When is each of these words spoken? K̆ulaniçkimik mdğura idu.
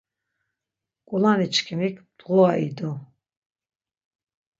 K̆ulaniçkimik 1.07 1.95
mdğura 2.05 2.51
idu. 2.67 2.91